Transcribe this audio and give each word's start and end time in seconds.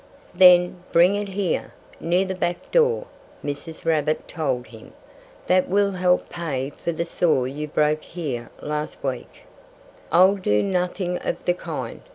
"Then 0.33 0.81
bring 0.91 1.15
it 1.15 1.27
here, 1.27 1.73
near 1.99 2.25
the 2.25 2.33
back 2.33 2.71
door," 2.71 3.05
Mrs. 3.45 3.85
Rabbit 3.85 4.27
told 4.27 4.65
him. 4.65 4.93
"That 5.45 5.69
will 5.69 5.91
help 5.91 6.27
pay 6.27 6.71
for 6.71 6.91
the 6.91 7.05
saw 7.05 7.43
you 7.43 7.67
broke 7.67 8.01
here 8.01 8.49
last 8.63 9.03
week." 9.03 9.43
"I'll 10.11 10.37
do 10.37 10.63
nothing 10.63 11.19
of 11.21 11.45
the 11.45 11.53
kind!" 11.53 12.01